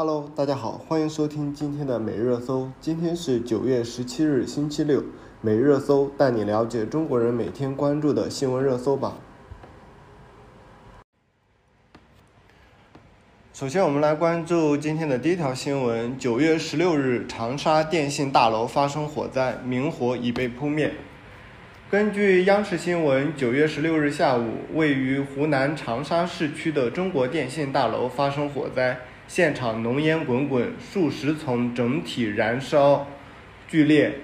[0.00, 2.70] Hello，大家好，欢迎收听今天的每日热搜。
[2.80, 5.02] 今天是九月十七日，星期六。
[5.40, 9.14] 每日热搜带你了解中国人每天关注的新闻热搜吧。
[13.52, 20.94] 首先，我们来关注今天的第一条新闻：九月十六日，长沙电信大楼发生火灾，明火已被扑灭。
[21.90, 28.96] 根据央视新闻，九月十六日下午，位于湖南长沙市区的中国电信大楼发生火灾。
[29.28, 33.06] 现场浓烟滚滚，数十层整体燃烧
[33.68, 34.20] 剧烈。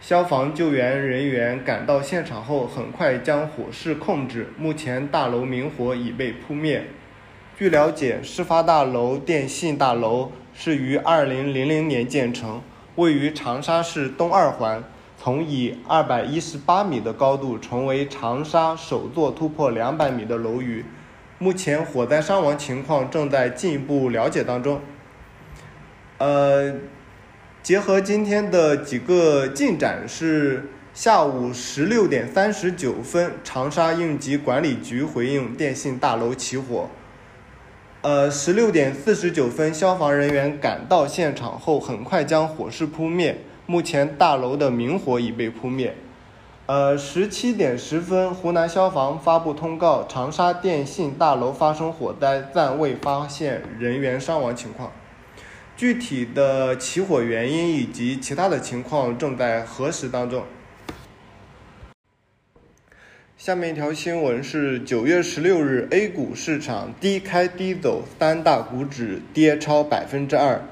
[0.00, 4.48] 消防救援人员赶到现场后，很快将火势控制。
[4.56, 6.86] 目前大楼明火已被扑灭。
[7.58, 12.62] 据了解，事发大楼电信大楼是于二零零零年建成，
[12.96, 14.82] 位于长沙市东二环，
[15.18, 20.86] 从以二百一十八米的高度成为长沙首座突破两百米的楼宇。
[21.42, 24.82] 目前火灾伤亡情况正在进一步了解当中。
[26.18, 26.74] 呃，
[27.62, 36.90] 结合今天的几个进展，是下午十六点三十九分，长沙应急管理局回应电信大楼起火。
[38.02, 43.38] 呃，十六点四十九分，消防人员赶到现场后，很快将火势扑灭。
[43.64, 45.96] 目前大楼的明火已被扑灭。
[46.70, 54.92] 呃，十七点十分，湖南消防发布通告，长沙电信大楼发生火灾，暂未发现人员伤亡情况。
[55.76, 60.44] 具体的起火原因以及其他的情况正在核实当中。
[63.36, 70.62] 下面一条新闻是九月十六日，A 股市场低开低走，三大股指跌超百分之二，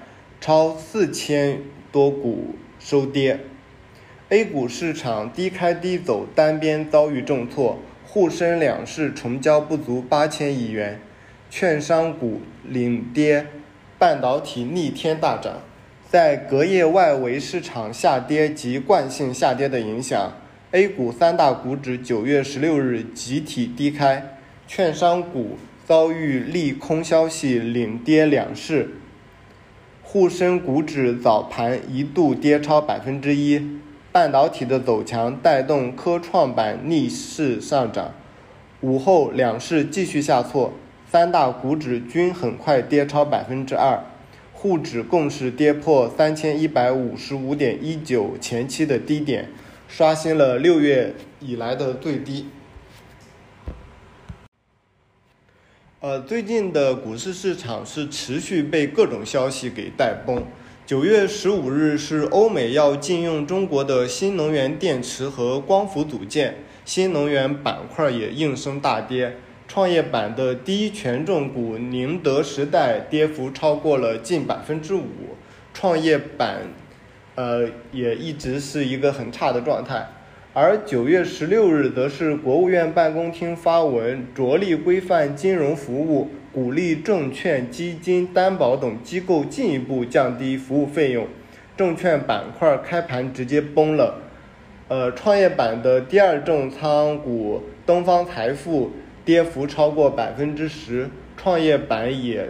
[0.41, 1.60] 超四千
[1.91, 3.41] 多股收跌。
[4.30, 11.00] A 股市场低开低走，单边遭遇重挫，沪深两市成交不足八千亿元，
[11.48, 13.46] 券商股领跌，
[13.98, 15.62] 半导体逆天大涨。
[16.10, 20.34] 在隔夜外围市场下跌及惯性下跌的影响
[20.72, 24.36] ，A 股三大股指九月十六日集体低开，
[24.66, 28.91] 券商股遭遇利空消息领跌两市，
[30.03, 33.78] 沪深股指早盘一度跌超百分之一。
[34.18, 38.12] 半导体的走强带动科创板逆势上涨，
[38.80, 40.72] 午后两市继续下挫，
[41.08, 44.02] 三大股指均很快跌超百分之二，
[44.52, 49.50] 沪指更是跌破三千一百五十五点一九前期的低点，
[49.86, 52.48] 刷新了六月以来的最低。
[56.00, 60.42] 呃，最近的股市市场是持续被各种消息给带崩。
[60.88, 66.54] 九月十五日是欧美要禁用中国的新能源电池和光伏组件，
[66.87, 69.37] 新能源板块也应声大跌。
[69.66, 75.04] 创业板的第一权重股宁德时代跌幅超过了近百分之五，
[75.75, 76.62] 创业板，
[77.34, 80.09] 呃，也一直是一个很差的状态。
[80.54, 91.24] 而九月十六日，则是国务院办公厅发文，着力规范金融服务，鼓励证券、基金、担保等机构进一步降低服务费用。
[91.76, 94.22] 证券板块开盘直接崩了，
[94.88, 98.91] 呃，创业板的第二重仓股东方财富
[99.24, 102.48] 跌幅超过百分之十，创业板也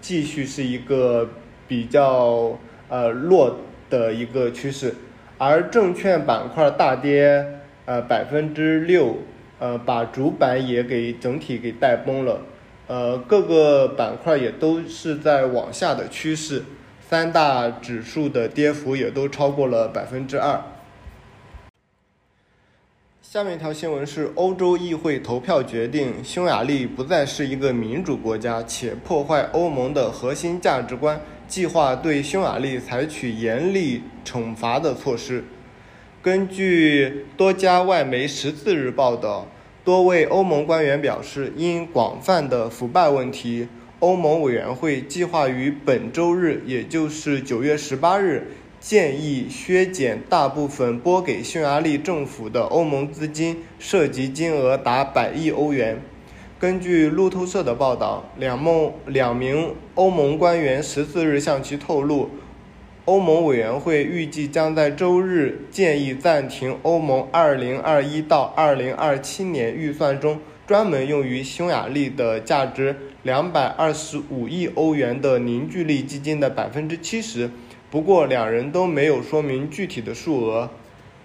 [0.00, 1.28] 继续是一个
[1.66, 2.56] 比较
[2.88, 3.56] 呃弱
[3.90, 4.94] 的一个趋势。
[5.36, 7.44] 而证券板块大跌，
[7.86, 9.16] 呃百分之六，
[9.58, 12.42] 呃把主板也给整体给带崩了，
[12.88, 16.64] 呃各个板块也都是在往下的趋势，
[17.08, 20.60] 三大指数的跌幅也都超过了百分之二。
[23.22, 31.20] 下面一条新闻是，欧洲议会投票决定，匈牙利不再是一个民主国家，且破坏欧盟的核心价值观。
[31.46, 35.44] 计划对匈牙利采取严厉惩罚的措施。
[36.22, 39.46] 根据多家外媒十四日报道，
[39.88, 43.68] 多位欧盟官员表示，因广泛的腐败问题，
[44.00, 48.48] 欧盟委员会计划于本周日，也就是九月十八日，
[48.78, 55.98] 建议削减大部分拨给匈牙利政府的欧盟资金，涉及金额达百亿欧元。
[56.58, 62.28] 根据路透社的报道，两梦两名欧盟官员十四日向其透露，
[63.08, 77.50] 欧盟委员会预计将在周日建议暂停欧盟二零二一到二零二七年预算中专门用于匈牙利的价值两百二十五亿欧元的凝聚力基金的百分之七十。
[77.90, 80.68] 不过，两人都没有说明具体的数额。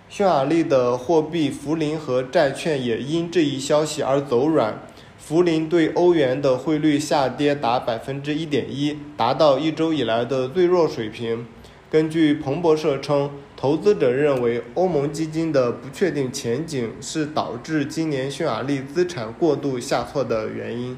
[0.08, 4.82] 匈牙利的货币福林和债券也因这一消息而走软。
[5.18, 11.46] 福林对欧元的汇率下跌达百分之一点一，达到一周以来的最弱水平。
[11.94, 20.98] 根据彭博社称，投资者认为欧盟基金的不确定前景是导致今年匈牙利资产过度下挫的原因。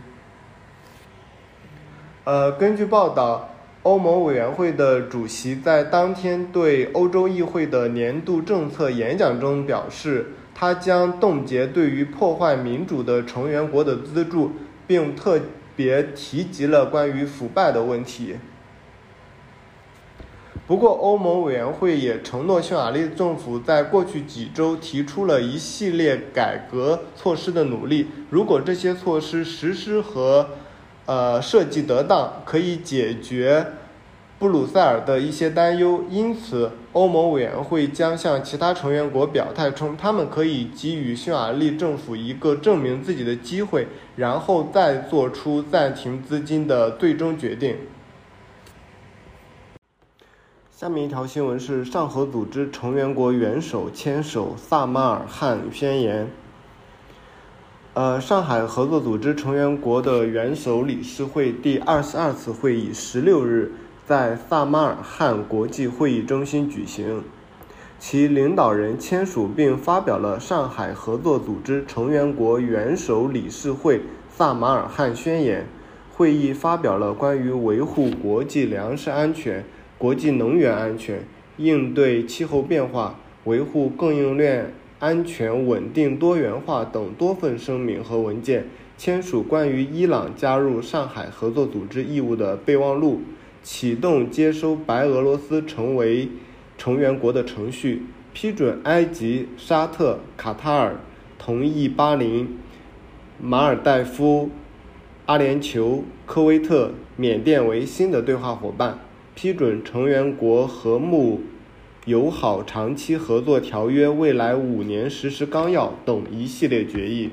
[2.24, 3.50] 呃，根据报道，
[3.83, 10.27] 欧盟委员会的主席在当天对欧洲议会的年度政策演讲中表示。
[10.57, 14.51] 他将冻结对于破坏民主的成员国的资助，
[14.88, 15.38] 并特
[15.75, 18.38] 别提及了关于腐败的问题。
[20.67, 28.07] 不过，欧盟委员会也承诺，匈牙利政府在过去几周提出了一系列改革措施的努力。
[28.31, 30.50] 如果这些措施实施和
[31.06, 33.67] 呃设计得当，可以解决。
[34.39, 47.77] 布鲁塞尔的一些担忧，因此欧盟委员会将向其他成员国表态称，他们可以给予匈牙利政府一个证明自己的机会，然后再做出暂停资金的最终决定。
[50.77, 56.27] 下面一条新闻是上合组织成员国元首牵手萨马尔罕宣言。
[57.94, 63.72] 呃，上海合作组织成员国的元首理事会第二十二次会议十六日。
[64.06, 67.24] 在萨马尔罕国际会议中心举行，
[67.98, 75.66] 其领导人签署并发表了上海合作组织成员国元首理事会萨马尔罕宣言。
[76.18, 79.66] 会议发表了关于维护国际粮食安全、
[79.97, 81.25] 国际能源安全、
[81.57, 88.65] 应对气候变化、维护供应链安全稳定多元化等多份声明和文件，
[88.97, 93.21] 签署关于伊朗加入上海合作组织义务的备忘录。
[93.63, 96.30] 启动接收白俄罗斯成为
[96.77, 100.98] 成员国的程序，批准埃及、沙特、卡塔尔
[101.39, 102.59] 同意巴林、
[103.41, 104.51] 马尔代夫、
[105.25, 109.00] 阿联酋、科威特、缅甸为新的对话伙伴，
[109.36, 111.42] 批准成员国和睦
[112.06, 117.32] 友好长期合作条约未来五年实施纲要等一系列决议。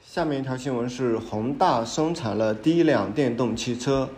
[0.00, 4.10] 下面一条新闻是宏大生产了第一辆电动汽车。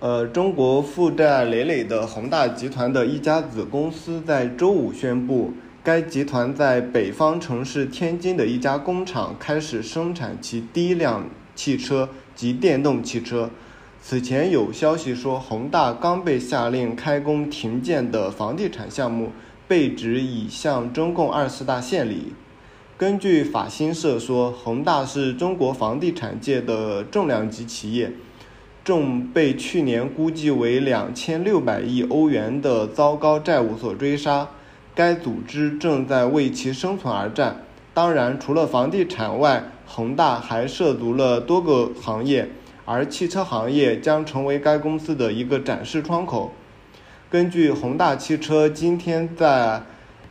[0.00, 11.24] 呃，中国负债累累的宏大集团的一家子公司在周五宣布，该集团在北方城市天津的一家工厂开始生产其第一辆
[11.56, 13.50] 汽车及电动汽车。
[14.00, 19.32] 此前有消息说，恒大刚被下令开工停建的房地产项目
[19.66, 22.34] 被指已向中共二十大献礼。
[22.96, 28.12] 根据法新社说，恒大是中国房地产界的重量级企业，
[28.84, 34.48] 正被去年估计为两千六百亿欧元的糟糕债务所追杀。
[34.94, 37.64] 该组织正在为其生存而战。
[37.92, 42.50] 当然，除了房地产外，恒大还涉足了多个行业，
[42.84, 46.52] 而汽车行业将成为该公司的一个展示窗口。
[47.30, 49.82] 根据恒大汽车今天在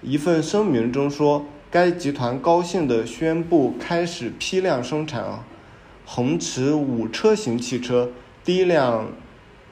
[0.01, 1.45] 一份声明中说。
[1.71, 5.43] 该集团高兴地宣布开始批量生产
[6.05, 8.11] 恒驰五车型汽车，
[8.45, 9.09] 第一辆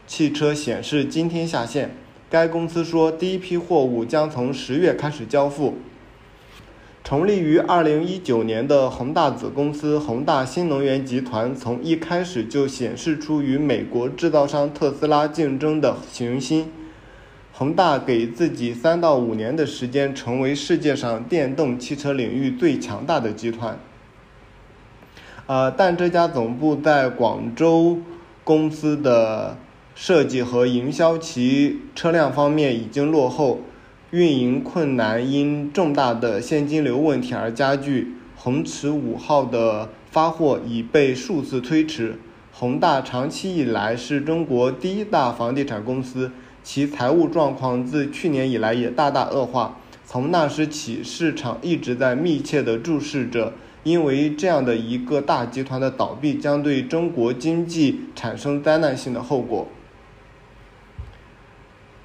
[0.05, 1.95] 汽车显示今天下线。
[2.29, 5.77] 该公司说，第一批货物将从十月开始交付。
[7.03, 16.71] 成立于二零一九年的恒大子公司恒大新能源集团，从一开始就显示出与美国制造商特斯拉竞争的雄心。
[17.51, 23.77] 恒大给自己三到五年的时间，成为世界上电动汽车领域最强大的集团。
[25.45, 27.97] 呃，但这家总部在广州
[28.45, 29.57] 公司的
[29.93, 33.59] 设计和营销其车辆方面已经落后，
[34.13, 38.13] 运营困难因重大的现金流问题而加剧。
[38.37, 42.19] 恒驰五号的发货已被数次推迟。
[42.51, 46.29] 恒大长期以来是中国第一大房地产公司。
[46.61, 49.79] 其财务状况自去年以来也大大恶化。
[50.05, 59.67] 从那时起，市场一直在密切地注视着，因为这样的一个大集团的倒闭将对中国经济产生灾难性的后果。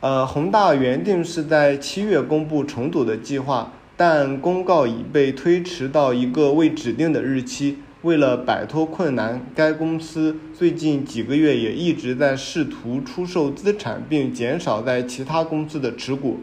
[0.00, 7.78] 呃，恒大原定是在七月公布重组的计划，但公告已被推迟到一个未指定的日期。
[8.02, 16.38] 为了摆脱困难，该公司最近几个月也一直在试图出售资产，并减少在其他公司的持股。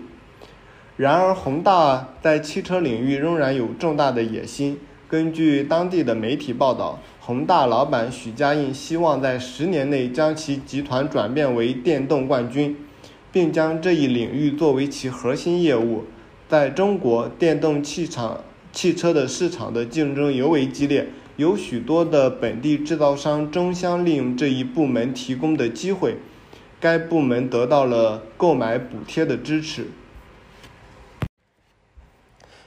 [0.98, 4.78] 然而，恒大在汽车领域仍然有重大的野心。
[5.08, 12.76] 根据当地的媒体报道，恒大老板许家印希望在十年内将其集团转变为电动冠军，
[13.36, 16.06] 并将这一领域作为其核心业务。
[16.48, 18.40] 在中国，电动汽车。
[18.72, 26.16] 汽车的市场的竞争尤为激烈，有许多的本地制造商争相利用这一部门提供的机会，
[26.80, 29.88] 该部门得到了购买补贴的支持。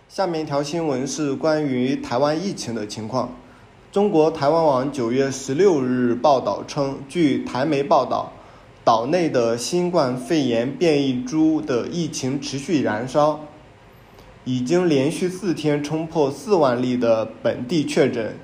[0.07, 3.35] 下面一条新闻是关于台湾疫情的情况。
[3.91, 8.35] 中国台湾网九月十六日报道称，据台媒报道，
[8.89, 13.41] 岛内的新冠肺炎变异株的疫情持续燃烧。
[14.47, 18.35] 已经连续四天冲破四万例的本地确诊，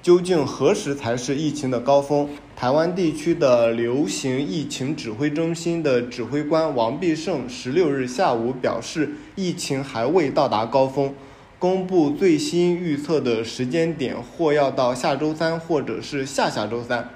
[0.00, 2.30] 究竟何时才是疫情的高峰？
[2.56, 11.14] 台湾地区的流行疫情指挥中心的指挥官王必胜十六日下午表示，疫情还未到达高峰，
[11.58, 17.10] 公布最新预测的时间点或要到下周三，或者是下下周三。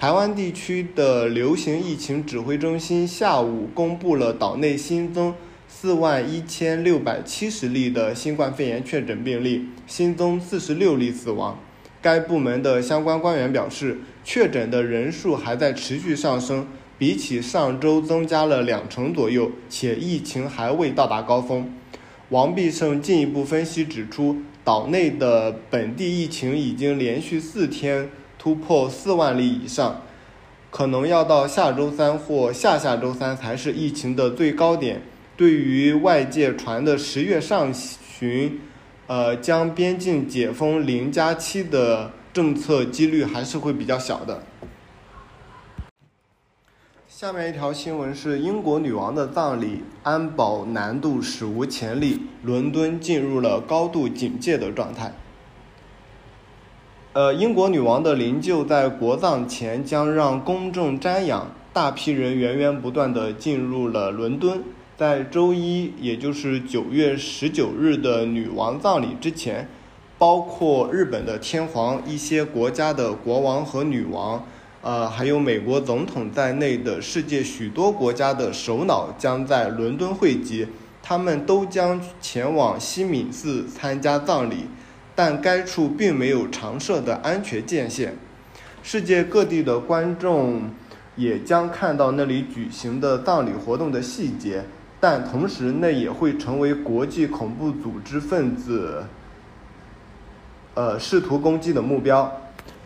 [0.00, 5.34] 台湾地区的流行疫情指挥中心下午公布了岛内新增。
[5.66, 11.58] 四万一千六百七十例的新冠肺炎确诊病例，新增四十六例死亡。
[12.00, 21.74] 该部门的相关官员表示，确诊的人数还在持续上升，比起上周增加了两成左右，且疫情还未到达高峰。
[22.28, 30.02] 王必胜进一步分析指出，岛内的本地疫情已经连续四天突破四万例以上，
[30.70, 35.02] 可能要到下周三或下下周三才是疫情的最高点。
[35.36, 38.60] 对于外界传的十月上旬，
[39.06, 44.42] 呃，将边境解封零加七的政策几率还是会比较小的。
[47.06, 55.12] 下面一条新闻是英国女王的葬礼，安保难度史无前例，伦敦进入了高度警戒的状态。
[57.14, 64.62] 呃，英国女王的灵柩在国葬前将让公众瞻仰，大批人源源不断的进入了伦敦。
[64.96, 69.66] 在周一，也就是九月十九日的女王葬礼之前，
[70.18, 74.44] 包括日本的天皇、一些国家的国王和女王，
[74.82, 80.66] 呃，还有美国总统在内的世界许多国家的首脑将在伦敦汇集，
[81.02, 84.66] 他们都将前往西敏寺参加葬礼，
[85.18, 88.14] 但该处并没有常设的安全界限，
[88.84, 90.70] 世界各地的观众
[91.16, 94.62] 也将看到那里举行的葬礼活动的细节。
[95.00, 99.06] 但同时，那也会成为国际恐怖组织分子，
[100.74, 102.40] 呃，试图攻击的目标。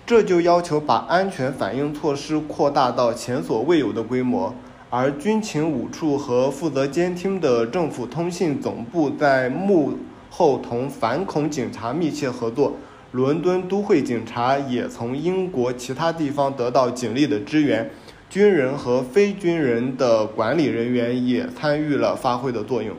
[0.07, 4.55] 这就要求把安全反应措施扩大到前所未有的规模。
[4.89, 9.99] 而军情五处和负责监听的政府通信总部在目
[10.35, 12.73] 后同反恐警察密切合作。
[13.11, 17.91] 伦敦都会警察也从英国其他地方得到警力的支援。
[18.31, 22.97] 军人和非军人的管理人员也参与了发挥的作用。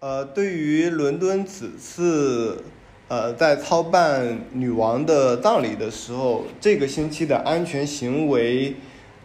[0.00, 2.64] 呃，对于伦敦此次
[3.06, 8.74] 呃在操办女王的葬礼的时候，这个星期的安全行为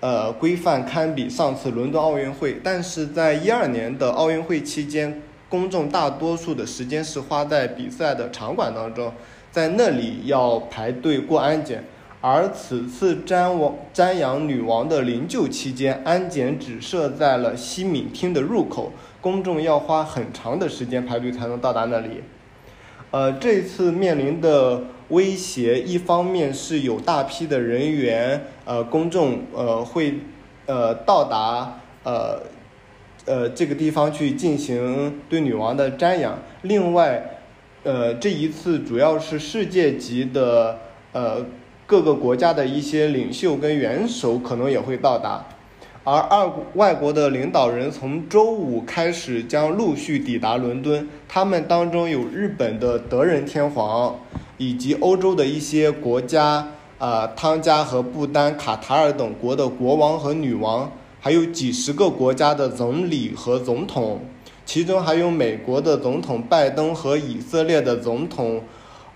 [0.02, 2.58] 呃规范堪比上次伦敦奥运会。
[2.64, 9.13] 但是在一二年的奥运会期间，公众大多数的时间是花在比赛的场馆当中，
[9.51, 11.84] 在那里要排队过安检。
[12.20, 22.24] 而此次瞻王瞻仰女王的灵柩期间，安检只设在了西敏厅的入口，公众要花很长的时间排队才能到达那里。
[23.12, 30.20] 呃，这次面临的威胁，一方面是有大批的人员，呃，公众呃会
[30.66, 32.42] 呃到达呃
[33.27, 37.38] 呃这个地方去进行对女王的瞻仰，另外，
[37.84, 40.79] 呃，这一次主要是世界级的
[41.12, 41.46] 呃。
[41.89, 45.48] 各个国家的一些领袖跟元首可能也会到达，
[46.03, 54.19] 而二外国的领导人从周五开始将陆续抵达伦敦，他们当中有日本的德仁天皇，
[54.57, 56.67] 以及欧洲的一些国家，
[56.98, 64.21] 啊，汤加和不丹、卡塔尔等国的国王和女王，还有几十个国家的总理和总统，
[64.65, 68.63] 其中还有美国的总统拜登和以色列的总统。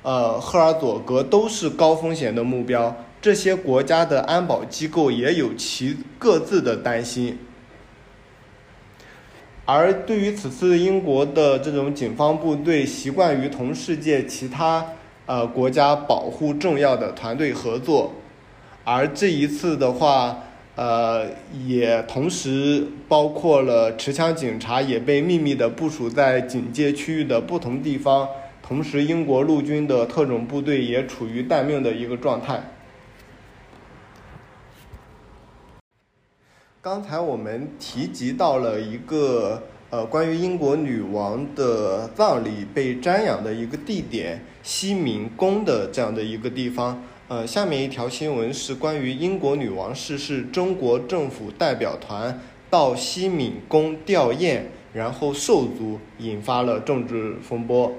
[0.03, 7.37] 呃，赫尔佐格都是高风险的目标，这些国家的安保机构也有其各自的担心。
[9.63, 14.83] 而对于此次英国的这种警方部队，习惯于同世界其他
[15.27, 18.11] 呃国家保护重要的团队合作，
[18.83, 20.39] 而这一次的话，
[20.75, 21.27] 呃，
[21.65, 28.27] 也同时包括了持枪警察也被秘密的部署在警戒区域的不同地方。
[28.63, 32.63] 同时，英国陆军的特种部队也处于待命的一个状态。
[36.81, 47.03] 刚才我们提及到了一个呃，关于英国女王的葬礼被瞻仰的一个地点——西敏宫的这样的一个地方。
[47.31, 57.93] 呃，下面一条新闻是关于英国女王逝世，中国政府代表团到西敏宫吊唁，然后受阻，引发了政治风波。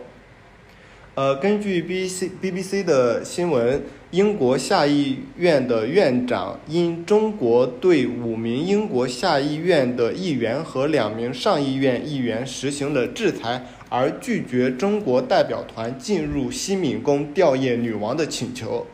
[1.15, 18.87] 呃，根据 BBC BBC 的新闻，英国下议院的院长因中国对五名英国下议院的议员和两名上议院议员实行了制裁，而拒绝中国代表团进入西敏宫吊唁女王的请求。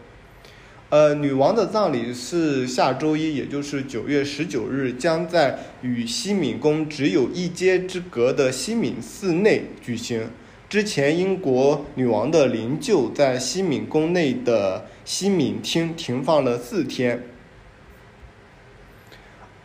[0.91, 10.31] 呃，女王的葬礼是下周一，也就是九月十九日，将在与西敏宫只有一街之隔的西敏寺内举行。
[10.67, 17.23] 之前，英国女王的灵柩在西敏宫内的西敏厅停放了四天，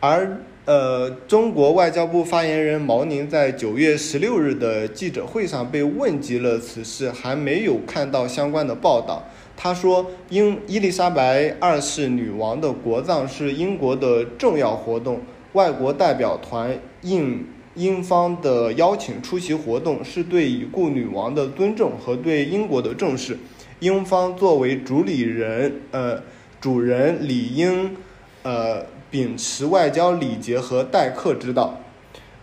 [0.00, 9.26] 而呃，中国外交部发言人毛宁在九月十六日的记者会上被问及了此事，还没有看到相关的报道。
[9.56, 15.20] 他说，英伊丽莎白二世女王的国葬是英国的重要活动，
[15.52, 17.46] 外国代表团应。
[17.76, 23.36] 英方的邀请出席活动是对已故女王的尊重和对英国的重视。
[23.80, 26.22] 英方作为主理人，呃，
[26.60, 27.96] 主人理应，
[28.44, 31.80] 呃，秉持外交礼节和待客之道。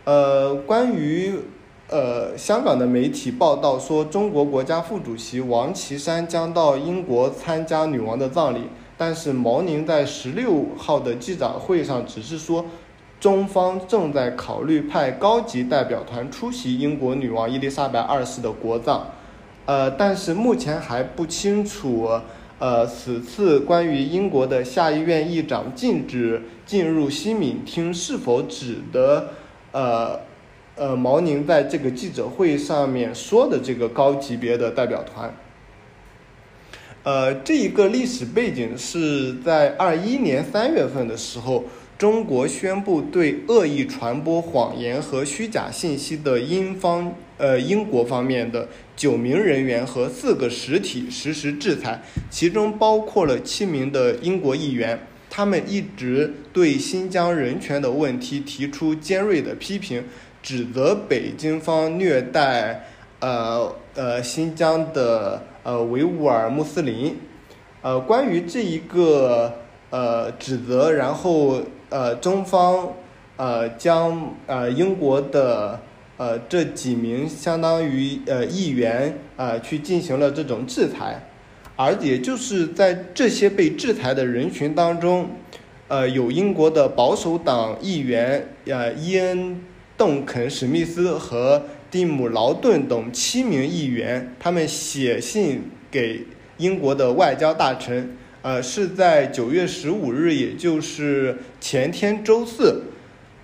[0.04, 1.36] 呃，关于
[1.92, 8.62] 呃香港的媒体报道说，中国国家副主席王岐山将到英国参加女王的葬礼，
[8.98, 12.66] 但是毛宁在十六号的记者会上只是说。
[13.20, 19.00] 中方正在考虑派高级代表团出席英国女王伊丽莎白二世的国葬，
[19.68, 22.10] 呃，但是目前还不清楚，
[22.58, 29.28] 呃，此次关于英国的下议院议长禁止进入西敏厅是否指的，
[29.72, 30.20] 呃，
[30.82, 35.32] 呃，毛宁在这个记者会上面说的这个高级别的代表团，
[37.04, 41.66] 呃，这一个历史背景是在二一年三月份的时候。
[42.00, 52.02] 中国宣布对恶意传播谎言和虚假信息的英方呃英国方面的九名人员和四个实体实施制裁，
[52.32, 55.00] 其中包括了七名的英国议员。
[55.30, 60.04] 他们一直对新疆人权的问题提出尖锐的批评，
[60.42, 62.88] 指责北京方虐待
[63.20, 67.18] 呃呃新疆的呃维吾尔穆斯林。
[67.82, 69.54] 呃，关于这一个
[69.90, 71.62] 呃指责，然后。
[71.94, 72.94] 呃，中方
[73.36, 75.78] 呃将呃英国的
[76.16, 81.22] 呃这几名相当于呃议员啊去进行了这种制裁，
[81.76, 85.32] 而也就是在这些被制裁的人群当中，
[85.90, 89.38] 呃有英国的保守党议员呃伊恩·
[90.02, 91.62] 邓肯·史密斯和
[91.92, 95.62] 蒂姆·劳顿等七名议员，他们写信
[95.92, 96.26] 给
[96.58, 98.18] 英国的外交大臣。
[98.42, 102.82] 呃，是在九月十五日，也就是前天周四，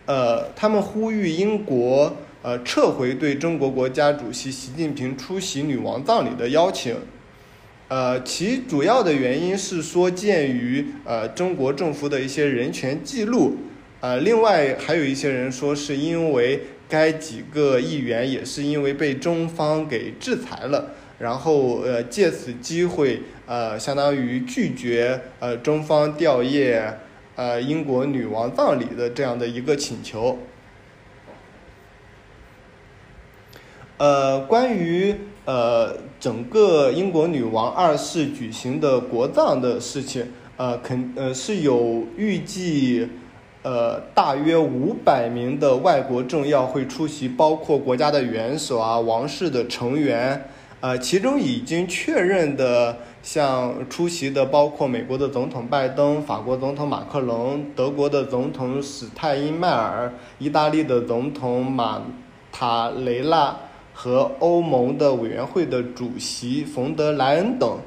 [0.08, 6.96] 呃，他们呼吁英国呃撤回对中国国家主席习近平出席女王葬礼的邀请，
[7.88, 13.58] 呃，其主要的原因是说，鉴于呃中国政府的一些人权记录，
[14.00, 20.92] 呃，另外还有一些人说是因为该几个议员也是因为被中方给制裁了。
[21.20, 26.94] 然后，呃，借此机会，呃，相当于拒绝呃中方吊唁
[27.36, 30.38] 呃英国女王葬礼的这样的一个请求。
[33.98, 43.08] 呃，关于呃整个英国女王二世举行的国葬的事情，呃，肯呃是有预计，
[43.64, 50.50] 呃，大约五百名的外国政要会出席，包括国家的元首啊、王室的成员。
[50.80, 62.04] 呃，其中已经确认的，像出席的包括美国的总统拜登、法国总统马克龙、德国的总统史泰因迈尔、意大利的总统马
[62.52, 63.58] 塔雷拉
[63.92, 67.80] 和欧盟的委员会的主席冯德莱恩等。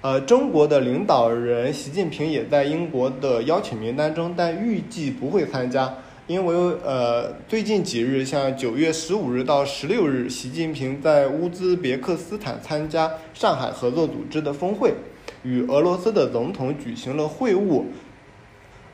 [0.00, 5.92] 呃，中国的领导人习近平也在英国的邀请名单中，但预计不会参加。
[6.28, 14.94] 因为呃，最近几日，像九月十五日到十六日，习近平在乌兹别克斯坦参加上海合作组织的峰会，
[15.42, 17.82] 与俄罗斯的总统举行了会晤。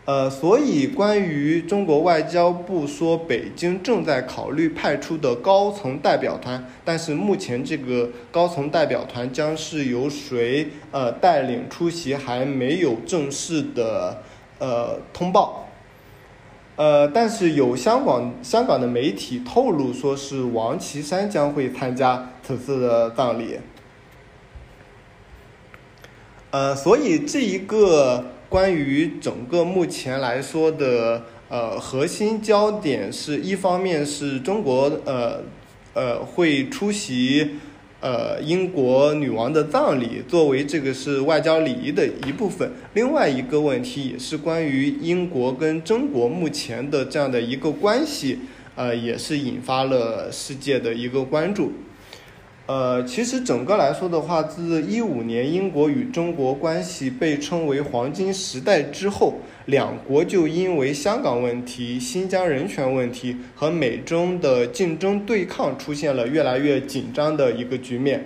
[0.06, 14.22] 呃，所以关于中国外交部说北京正在考虑派出的高层代表团，但是目前这个高层代表团将是由谁呃带领出席，还没有正式的
[14.58, 15.68] 呃通报。
[16.76, 23.58] 呃，但是有香港香港的媒体透露说是王岐山将会参加此次的葬礼。
[26.50, 35.42] 呃，所以这一个关于整个目前来说的呃核心焦点，是一方面是中国呃
[35.92, 37.56] 呃会出席
[38.00, 42.70] 呃英国女王的葬礼，作为这个是外交礼仪的一部分。
[42.94, 48.38] 另外一个问题也是关于英国跟中国目前的这样的一个关系，
[48.76, 51.72] 呃，也是引发了世界的一个关注。
[52.66, 59.34] 呃，其实整个来说的话，自一五年英国与中国关系被称为黄金时代之后，
[59.66, 68.24] 两国就因为香港问题、新疆人权问题和美中的竞争对抗，出现了越来越紧张的一个局面。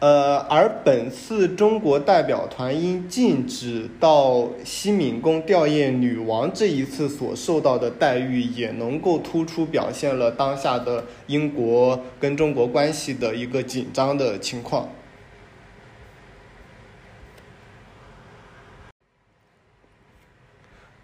[0.00, 14.88] 呃，而本次中国代表团因禁止到西敏宫吊唁女王，这一次所受到的待遇，也能够突出表现了当下的英国跟中国关系的一个紧张的情况。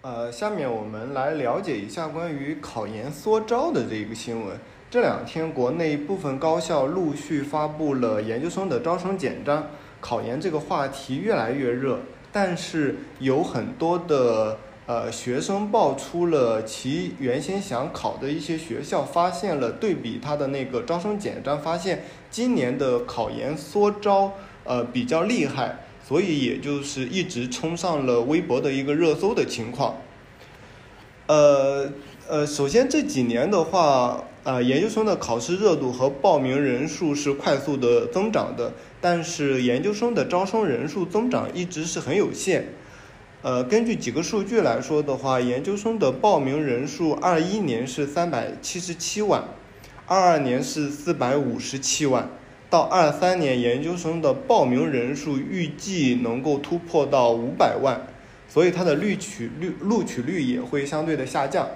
[0.00, 4.58] 呃，下面我们来了解一下关于考研缩招的这个新闻。
[4.88, 9.66] 这两天，国内部分高校陆续发布了研究生的招生简章，
[10.00, 11.98] 考研这个话题越来越热。
[12.30, 29.96] 但是有很多的呃学生报出了其原先想考的一些学校，发现了对比他的那个招生简章，发现今年的考研缩招呃比较厉害，所以也就是一直冲上了微博的一个热搜的情况。
[31.26, 31.90] 呃
[32.28, 34.22] 呃，首先这几年的话。
[34.46, 42.68] 呃，研究生的考试热度和报名人数是快速的增长的，但是研究生的招生人数增长一直是很有限。
[43.42, 49.42] 呃，根据几个数据来说的话，研究生的报名人数，二一年是三百七十七万，
[50.06, 52.30] 二二年是四百五十七万，
[52.70, 58.00] 到二三年研究生的报名人数预计能够突破到五百万，
[58.48, 61.68] 所以它的录取率录取率也会相对的下降。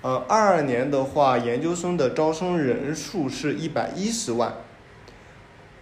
[0.00, 4.54] 呃，二二年的话，研究生的招生人数是一百一十万。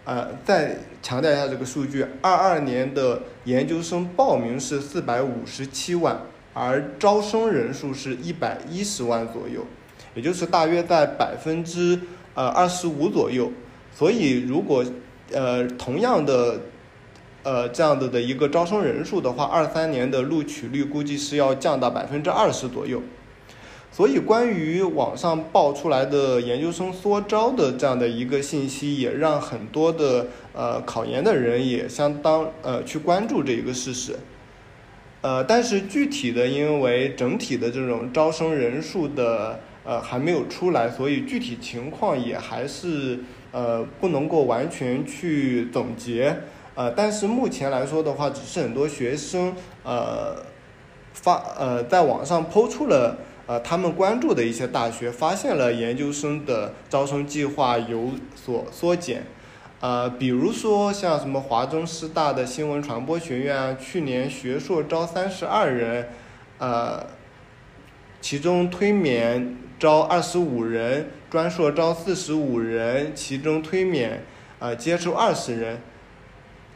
[0.05, 6.21] 呃，再强调一下这个数据，二二年的研究生报名是四百五十七万，
[6.55, 9.67] 而招生人数是一百一十万左右，
[10.15, 12.01] 也就是大约在百分之
[12.35, 13.53] 呃二十五左右。
[13.93, 14.85] 所以，如果
[15.33, 16.61] 呃同样的
[17.43, 23.03] 呃这样子的一个招生人数的话，二三年的录取率估计是要降到百分之二十左右。
[23.97, 34.15] 所以，关于网上爆出来的研究生缩招的这样的一个信息，也让很多的呃考研的人也相当呃去关注这一个事实。
[35.23, 46.37] 呃，但是具体的，因为整体的这种招生人数的呃还没有出来，所以具体情况也还是呃不能够完全去总结。
[46.75, 49.55] 呃，但是目前来说的话，只是很多学生
[49.85, 50.37] 呃
[51.15, 53.17] 发呃在网上抛出了。
[53.47, 59.23] 呃，他们关注的一些大学发现了研究生的招生计划有所缩减，
[59.81, 66.09] 呃，比如说像什么华中师大的新闻传播学院啊，去年学硕招三十二人，
[66.59, 67.07] 呃，
[68.21, 74.25] 其中推免招二十五人，专硕招四十五人，其中推免
[74.59, 75.81] 呃接收二十人，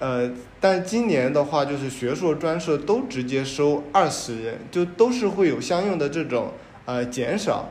[0.00, 6.52] 呃，但今年的话就是学硕专硕都直接收二十人，就都是会有相应的这种。
[6.86, 7.70] 呃，减少，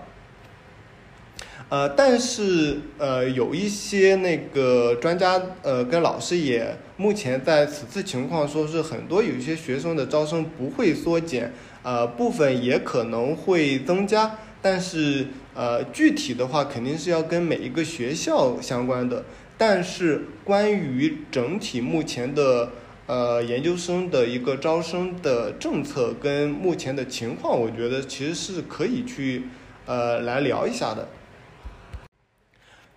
[1.67, 11.51] 呃，但是呃，有一些那个专家呃跟老师也目前在此次情况说是很多有些学生的招生不会缩减，
[11.83, 19.25] 呃，部分也可能会增加，但是呃，具体的话肯定是要跟每一个学校相关的，
[19.59, 22.71] 但是关于整体目前的。
[23.09, 29.45] 呃，研究生的一个招生的政策跟目前的情况，我觉得其实是可以去
[29.87, 31.07] 呃来聊一下的。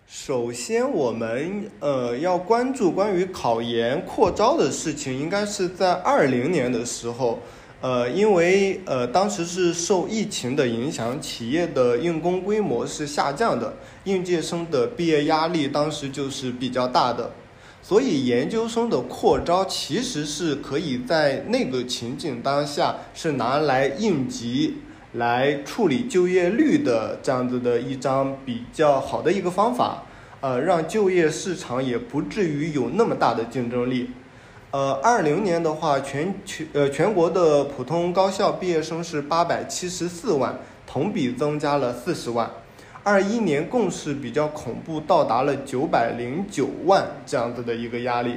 [0.07, 7.39] 首先，我们呃要关注关于考研扩招的事情，应该是在二零年的时候，
[7.83, 17.33] 呃，因为呃当时是受疫情的影响，企业的用工规模是下降的，应届生的毕业压力当时就是比较大的。
[17.83, 24.77] 所以，研究生的扩招其实是可以在那个情景当下是拿来应急、
[25.15, 30.05] 来处理就业率的这样子的一张比较好的一个方法，
[30.41, 34.11] 呃，让就业市场也不至于有那么大的竞争力。
[34.73, 42.51] 呃，二零年的话，全全呃全国的普通高校毕业生是八百七十四万，同比增加了四十万。
[43.03, 48.37] 二一年共是比较恐怖，到达了九百零九万这样子的一个压力。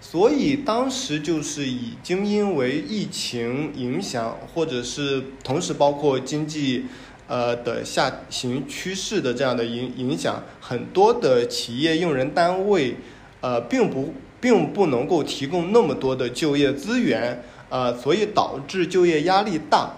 [0.00, 6.86] 所以当时就是已经因为疫情影响，或者是同时包括经济
[7.28, 12.96] 呃的下行趋势的这样的影影响，很多的企业用人单位
[13.42, 14.14] 呃并不。
[14.44, 19.90] 并不能够提供那么多的就业资源，呃，所以导致就业压力大，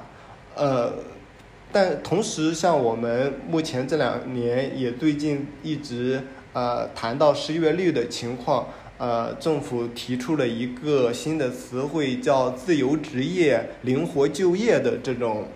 [0.54, 0.92] 呃，
[1.72, 15.48] 但同时像我们目前这两年也最近一直呃谈到失业率的情况，呃，政府提出了一个新的词汇叫自由职业、灵活就业的这种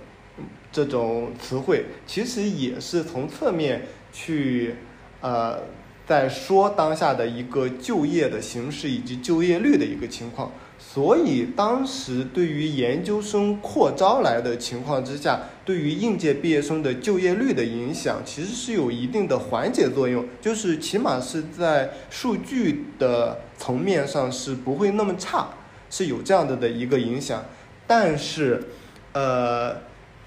[0.73, 4.75] 这种词汇，其实也是从侧面去
[5.21, 5.61] 呃。
[6.11, 25.51] 在说当下的一个就业的形势以及就业率的一个情况，所以当时对于研究生扩招来的情况之下，对于应届毕业生的就业率的影响，其实是有一定的缓解作用，就是起码是在数据的层面上是不会那么差，
[25.89, 27.45] 是有这样的的一个影响。
[27.87, 28.65] 但是，
[29.13, 29.77] 呃，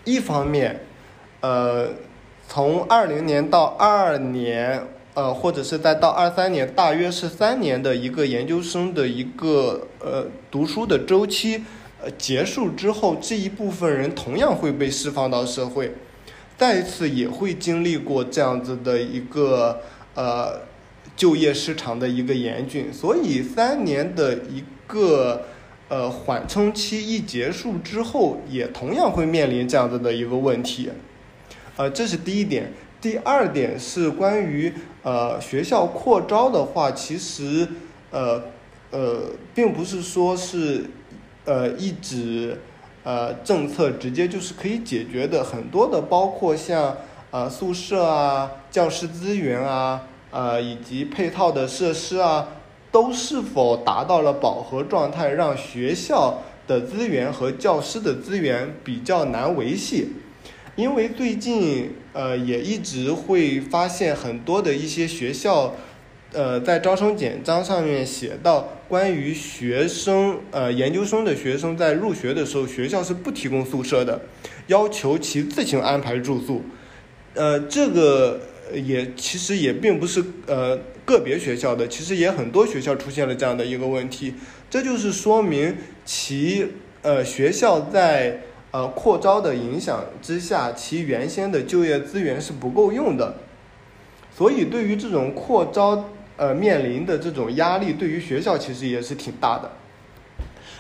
[0.05, 0.85] 一方面，
[1.41, 1.89] 呃，
[2.47, 4.87] 从二零年到二二年。
[5.15, 11.63] 呃，或者是在到二三年，大约是三年的一个研究生的一个呃读书的周期，
[12.01, 15.91] 呃结束之后，这一部分人同样会被释放到社会，
[16.57, 19.81] 再一次也会经历过这样子的一个
[20.15, 20.61] 呃
[21.15, 25.43] 就业市场的一个严峻，所以三年的一个
[25.89, 30.89] 呃缓冲期一结束之后，也同样会面临这样子的一个问题，
[31.77, 32.73] 呃，这是第一点。
[32.99, 37.67] 第二点是关于呃学校扩招的话，其实
[38.11, 38.41] 呃
[38.91, 39.21] 呃
[39.53, 40.85] 并不是说是
[41.45, 42.57] 呃一纸
[43.03, 46.97] 呃政策直接就是可以解决的，很多的包括像
[47.31, 52.47] 呃宿舍啊、教师资源啊、呃以及配套的设施啊，
[52.91, 60.13] 都是否达到了饱和状态，让学校的资源和教师的资源比较难维系。
[60.75, 65.75] 因为最近，呃，也一直会发现很多的一些学校，
[66.31, 74.21] 呃，在招生简章上面写到，关于学生，呃，研究生的学生在入学的时候，学校是不提供宿舍的，
[74.67, 76.61] 要求其自行安排住宿。
[77.33, 78.39] 呃，这个
[78.71, 84.35] 也其实也并不是呃个别学校的，其实也很多学校出现了这样的一个问题，
[84.69, 86.67] 这就是说明其
[87.01, 88.41] 呃学校在。
[88.73, 93.35] 呃，扩招的影响之下，其原先的就业资源是不够用的，
[94.35, 96.05] 所以对于这种扩招，
[96.37, 99.69] 呃，面临的这种压力，对于学校其实也是挺大的。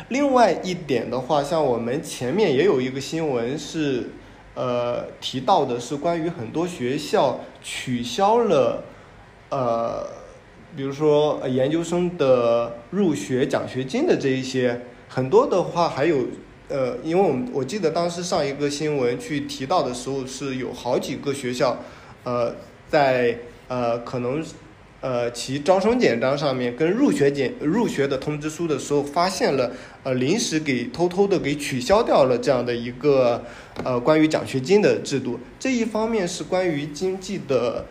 [0.09, 4.09] 另外一点的话，像我们前面也有一个新闻是，
[4.55, 8.83] 呃，提到的是关于很多学校取消了，
[9.51, 10.03] 呃，
[10.75, 16.17] 比如说研究生的入学奖学金的这一些，很多的话还有。
[16.73, 21.77] 呃，因为我们我记得当时上一个新闻去提到的时候，是有好几个学校，
[22.23, 22.55] 呃，
[22.89, 24.43] 在呃可能
[24.99, 33.43] 呃其招生简章上面跟入学简入学的通知书的时候，发现了呃临时给偷偷的给取消掉了这样的一个
[33.83, 35.39] 呃关于奖学金的制度。
[35.59, 37.85] 这一方面是关于经济的。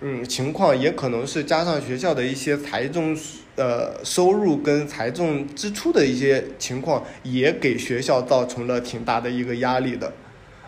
[0.00, 3.18] 嗯，情况也可能是加上学校的一些财政
[3.56, 10.12] 呃收入跟财政支出的一些情况，也给学校造成了挺大的一个压力的，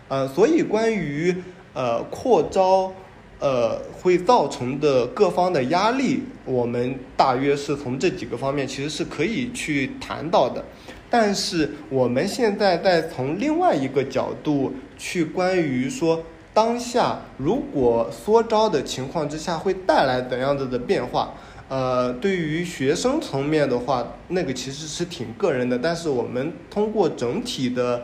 [0.09, 1.33] 呃，所以关于
[1.73, 2.91] 呃扩招
[3.39, 10.61] 呃会造成的各方的压力，我们大约是从这几个方面其实是可以去谈到的，
[11.09, 16.21] 但是我们现在再从另外一个角度去关于说。
[16.53, 21.33] 当下如果缩招的情况之下会带来怎样子的变化？
[21.69, 25.79] 呃，对于学生层面的话，那个其实是挺个人的。
[25.79, 28.03] 但是我们通过整体的，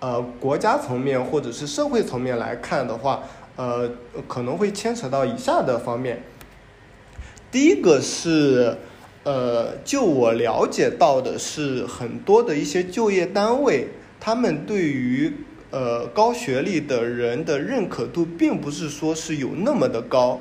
[0.00, 3.22] 呃，国家层面或者是社会层面来看的话，
[3.54, 3.88] 呃，
[4.26, 6.24] 可能会牵扯到以下的方面。
[7.52, 8.76] 第一个是，
[9.22, 15.32] 呃，就我了解到的是，很多的一些就业单位，他们对于
[15.70, 20.40] 呃，高学历的人的认可度并不是说是有那么的高，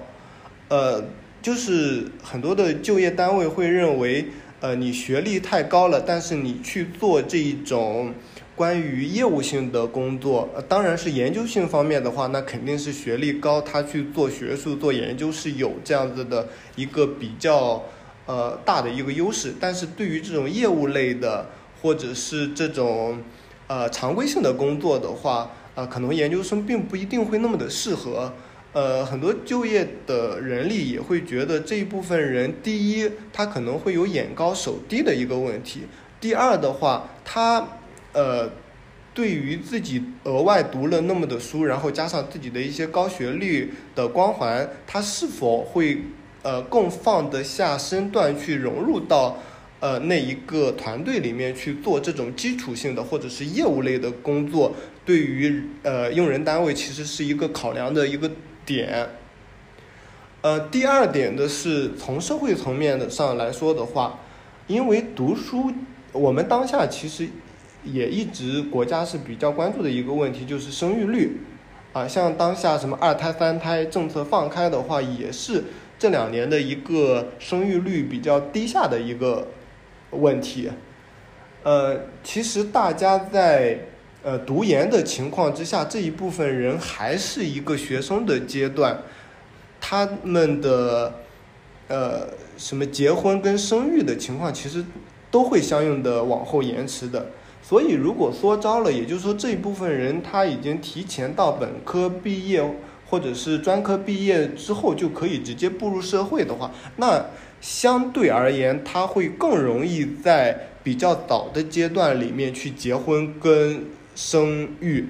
[0.70, 1.04] 呃，
[1.42, 4.28] 就是很多的就业单位会认为，
[4.62, 8.14] 呃，你学历太高了，但是你去做这一种
[8.56, 17.84] 关于业务性的工作，当然是研究性方面的话，那肯定是学历高，他去做学术做研究是有这样子的一个比较
[18.26, 19.54] 呃大的一个优势。
[19.60, 21.48] 但是对于这种业务类的
[21.82, 23.20] 或者是这种
[23.68, 28.34] 呃常规性的工作的话，呃，可能研究生并不一定会那么的适合。
[28.74, 35.82] 呃，很多就业的人力也会觉得这一部分人，第一，他可能会有眼高手低的一个问题；
[36.20, 37.68] 第二的话，他
[38.14, 38.48] 呃，
[39.16, 46.04] 对于自己额外读了那么的书，然后加上自己的一些高学历的光环，他是否会
[46.44, 49.38] 呃更放得下身段去融入到
[49.80, 58.30] 呃那一个团队里面去做这种基础性的或者是业务类的工作，对于呃用人单位其实是一个考量的一个。
[58.68, 59.08] 点，
[60.42, 64.20] 呃，第二点的是从社会层面的上来说的话，
[64.68, 65.72] 因为读书，
[66.12, 67.30] 我们当下其实
[67.86, 71.38] 也一直国家是比较关注的一个问题，就是生育率，
[71.94, 75.64] 啊，像当下什么二胎、三胎政策放开的话，也是
[75.98, 79.48] 这两年的一个生育率比较低下的一个
[80.12, 80.70] 问题，
[81.64, 83.80] 呃，其实大家在。
[84.24, 88.98] 呃，读研的情况之下，这一部分人还是一个学生的阶段，
[89.80, 91.14] 他们的
[91.88, 94.84] 呃什么结婚跟生育的情况，其实
[95.32, 97.28] 都会相应的往后延迟的。
[97.62, 102.62] 所以，如果缩招了，也就是说这一部分人他已经提前到本科毕业
[103.06, 107.24] 或者是专科毕业之后就可以直接步入社会的话，那
[107.62, 113.86] 相对而言，他会更容易在比较早的阶段里面去结婚跟。
[114.20, 115.10] 生育，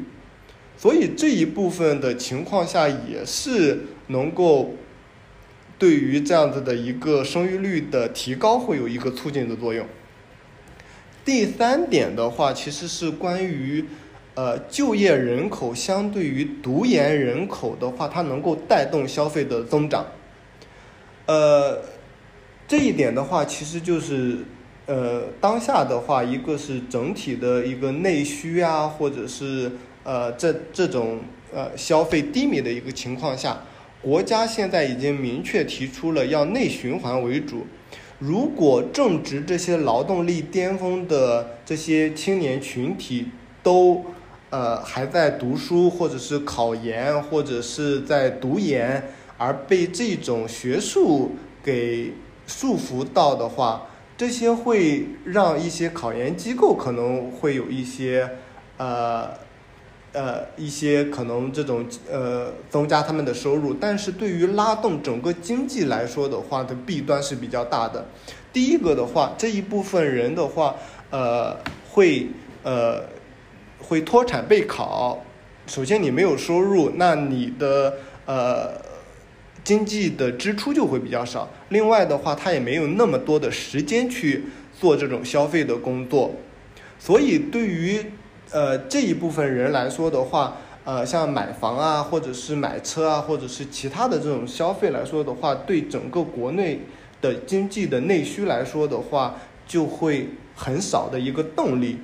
[0.77, 4.73] 所以这一部分的情况下也是能够
[5.79, 9.87] 对于这样子的一个生育率的提高会有一个促进的作用。
[11.23, 13.85] 第三点的话，其实是关于
[14.35, 20.05] 呃就业人口相对于读研人口的话，它能够带动消费的增长。
[21.27, 21.81] 呃，
[22.67, 24.39] 这一点的话，其实就是。
[24.89, 29.69] 呃，当下的话，一个是整体的一个内需啊，或者是
[30.05, 31.19] 呃这这种
[31.53, 33.63] 呃消费低迷的一个情况下，
[34.01, 37.67] 国家现在已经明确提出了要内循环为主。
[38.19, 43.27] 如果正值这些劳动力巅峰的这些青年群体
[43.61, 44.05] 都
[44.49, 52.13] 呃还在读书，或者是考研，或者是在读研，而被这种学术给
[52.47, 58.27] 束缚到的话，这些会让一些考研机构可能会有一些，
[58.77, 59.29] 呃，
[60.13, 68.05] 呃，一些可能这种呃增加他们的收入，但是对于拉动整个经济来说的话，的弊端是比较大的。
[68.51, 70.73] 第一个的话，这一部分人的话，
[71.11, 71.55] 呃，
[71.91, 72.29] 会
[72.63, 73.03] 呃
[73.79, 75.21] 会脱产备考。
[75.67, 77.93] 首先你没有收入，那你的
[78.25, 78.86] 呃。
[79.67, 84.45] 经济的支出就会比较少，另外的话，他也没有那么多的时间去
[84.79, 86.31] 做这种消费的工作，
[86.97, 88.01] 所以对于
[88.51, 96.79] 呃这一部分人来说的话，呃，像买房啊，或者是买车啊，或者是其他的这种消费来说的话，对整个国内
[97.19, 99.35] 的经济的内需来说的话，
[99.67, 101.97] 就会很少的一个动力。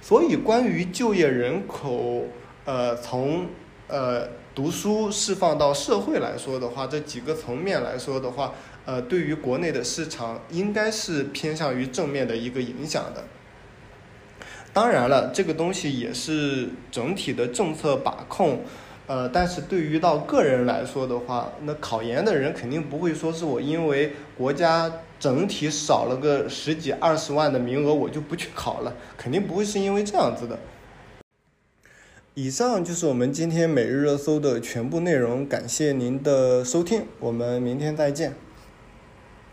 [0.00, 2.24] 所以，关于就业人口，
[2.64, 3.46] 呃，从
[3.86, 4.41] 呃。
[4.54, 8.52] 读书释放到社会来说的话，这几个层面来说的话，
[8.84, 13.24] 呃，对于国内的市场应该是偏向于正面的一个影响的。
[14.74, 18.60] 当然了，这个东西也是整体的政策把控，
[19.06, 30.58] 呃，但是对于到个人来说的话，那考研的人肯定不会说是我因为国家整体少了个十几二十万的名额，我就不去考了，肯定不会是因为这样子的。
[32.34, 38.34] 以上就是我们今天每日热搜的全部内容，感谢您的收听，我们明天再见。